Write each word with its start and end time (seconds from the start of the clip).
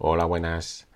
Hola, 0.00 0.26
buenas. 0.26 0.86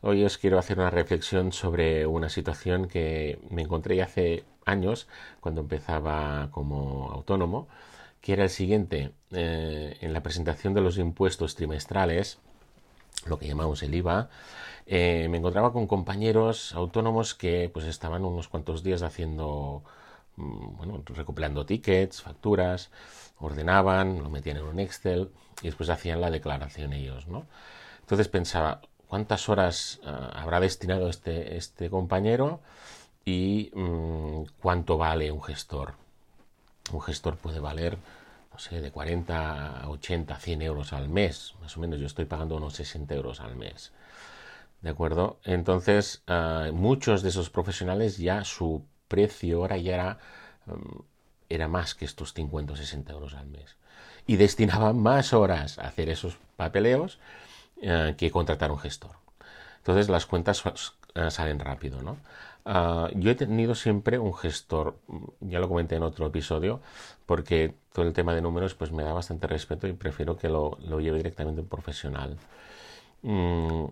Hoy 0.00 0.24
os 0.24 0.36
quiero 0.36 0.58
hacer 0.58 0.80
una 0.80 0.90
reflexión 0.90 1.52
sobre 1.52 2.06
una 2.08 2.28
situación 2.28 2.88
que 2.88 3.38
me 3.50 3.62
encontré 3.62 4.02
hace 4.02 4.44
años 4.64 5.06
cuando 5.40 5.60
empezaba 5.60 6.48
como 6.50 7.08
autónomo, 7.12 7.68
que 8.20 8.32
era 8.32 8.42
el 8.42 8.50
siguiente. 8.50 9.12
Eh, 9.30 9.96
en 10.00 10.12
la 10.12 10.24
presentación 10.24 10.74
de 10.74 10.80
los 10.80 10.98
impuestos 10.98 11.54
trimestrales, 11.54 12.38
lo 13.26 13.38
que 13.38 13.46
llamamos 13.46 13.82
el 13.84 13.94
IVA, 13.94 14.28
eh, 14.86 15.28
me 15.30 15.38
encontraba 15.38 15.72
con 15.72 15.86
compañeros 15.86 16.74
autónomos 16.74 17.36
que 17.36 17.70
pues 17.72 17.86
estaban 17.86 18.24
unos 18.24 18.48
cuantos 18.48 18.82
días 18.82 19.02
haciendo 19.02 19.84
mm, 20.36 20.76
bueno, 20.78 21.02
recopilando 21.06 21.64
tickets, 21.64 22.22
facturas, 22.22 22.90
ordenaban, 23.38 24.20
lo 24.20 24.30
metían 24.30 24.56
en 24.56 24.64
un 24.64 24.80
Excel 24.80 25.30
y 25.62 25.66
después 25.66 25.90
hacían 25.90 26.20
la 26.20 26.30
declaración 26.30 26.92
ellos, 26.92 27.28
¿no? 27.28 27.46
Entonces 28.08 28.28
pensaba, 28.28 28.80
¿cuántas 29.06 29.50
horas 29.50 30.00
eh, 30.02 30.10
habrá 30.32 30.60
destinado 30.60 31.10
este, 31.10 31.58
este 31.58 31.90
compañero 31.90 32.62
y 33.22 33.70
mm, 33.74 34.44
cuánto 34.62 34.96
vale 34.96 35.30
un 35.30 35.42
gestor? 35.42 35.92
Un 36.90 37.02
gestor 37.02 37.36
puede 37.36 37.60
valer, 37.60 37.98
no 38.50 38.58
sé, 38.58 38.80
de 38.80 38.90
40 38.90 39.82
a 39.82 39.90
80, 39.90 40.36
100 40.36 40.62
euros 40.62 40.94
al 40.94 41.10
mes, 41.10 41.52
más 41.60 41.76
o 41.76 41.80
menos. 41.80 42.00
Yo 42.00 42.06
estoy 42.06 42.24
pagando 42.24 42.56
unos 42.56 42.72
60 42.76 43.14
euros 43.14 43.40
al 43.40 43.56
mes. 43.56 43.92
¿De 44.80 44.88
acuerdo? 44.88 45.38
Entonces, 45.44 46.22
eh, 46.28 46.70
muchos 46.72 47.20
de 47.20 47.28
esos 47.28 47.50
profesionales 47.50 48.16
ya 48.16 48.42
su 48.44 48.86
precio 49.08 49.58
ahora 49.58 49.76
ya 49.76 49.92
era, 49.92 50.18
mm, 50.64 51.00
era 51.50 51.68
más 51.68 51.94
que 51.94 52.06
estos 52.06 52.32
50 52.32 52.72
o 52.72 52.76
60 52.76 53.12
euros 53.12 53.34
al 53.34 53.48
mes. 53.48 53.76
Y 54.26 54.36
destinaban 54.36 54.98
más 54.98 55.34
horas 55.34 55.78
a 55.78 55.88
hacer 55.88 56.08
esos 56.08 56.38
papeleos 56.56 57.18
eh, 57.82 58.14
que 58.16 58.30
contratar 58.30 58.70
un 58.70 58.78
gestor. 58.78 59.16
Entonces 59.78 60.08
las 60.08 60.26
cuentas 60.26 60.62
eh, 61.14 61.30
salen 61.30 61.60
rápido, 61.60 62.02
¿no? 62.02 62.18
Ah, 62.64 63.08
yo 63.14 63.30
he 63.30 63.34
tenido 63.34 63.74
siempre 63.74 64.18
un 64.18 64.34
gestor, 64.34 64.98
ya 65.40 65.58
lo 65.60 65.68
comenté 65.68 65.96
en 65.96 66.02
otro 66.02 66.26
episodio, 66.26 66.80
porque 67.26 67.74
todo 67.92 68.04
el 68.06 68.12
tema 68.12 68.34
de 68.34 68.42
números 68.42 68.74
pues 68.74 68.92
me 68.92 69.02
da 69.02 69.12
bastante 69.14 69.46
respeto 69.46 69.86
y 69.86 69.92
prefiero 69.94 70.36
que 70.36 70.48
lo, 70.48 70.78
lo 70.86 71.00
lleve 71.00 71.18
directamente 71.18 71.62
un 71.62 71.68
profesional. 71.68 72.36
Mm, 73.22 73.86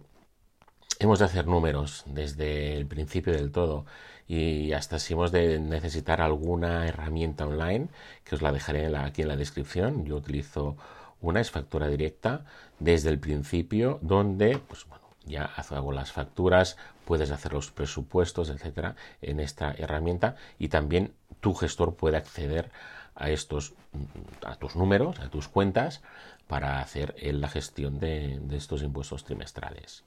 hemos 1.00 1.19
de 1.19 1.25
hacer 1.25 1.47
números 1.47 2.03
desde 2.06 2.75
el 2.77 2.87
principio 2.87 3.33
del 3.33 3.53
todo 3.53 3.87
y 4.28 4.73
hasta 4.73 4.98
si 4.98 5.15
hemos 5.15 5.33
de 5.33 5.59
necesitar 5.61 6.21
alguna 6.21 6.87
herramienta 6.87 7.47
online, 7.47 7.89
que 8.25 8.34
os 8.34 8.43
la 8.43 8.53
dejaré 8.53 8.95
aquí 8.97 9.23
en 9.23 9.28
la 9.28 9.37
descripción. 9.37 10.05
Yo 10.05 10.17
utilizo 10.17 10.77
una 11.20 11.41
es 11.41 11.50
factura 11.50 11.89
directa 11.89 12.45
desde 12.78 13.11
el 13.11 13.19
principio, 13.19 13.98
donde 14.03 14.59
pues, 14.59 14.86
bueno, 14.86 15.05
ya 15.25 15.45
hago 15.45 15.92
las 15.92 16.12
facturas, 16.12 16.77
puedes 17.05 17.31
hacer 17.31 17.53
los 17.53 17.70
presupuestos, 17.70 18.48
etcétera, 18.50 18.97
en 19.22 19.41
esta 19.41 19.72
herramienta 19.72 20.37
y 20.59 20.69
también 20.69 21.14
tu 21.41 21.55
gestor 21.55 21.94
puede 21.94 22.17
acceder 22.17 22.70
a 23.14 23.31
estos 23.31 23.75
a 24.44 24.56
tus 24.56 24.77
números, 24.77 25.19
a 25.20 25.28
tus 25.31 25.48
cuentas 25.48 26.03
para 26.47 26.81
hacer 26.81 27.14
la 27.20 27.48
gestión 27.48 27.98
de 27.98 28.41
estos 28.53 28.83
impuestos 28.83 29.25
trimestrales. 29.25 30.05